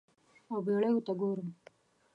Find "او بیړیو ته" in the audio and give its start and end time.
0.51-1.13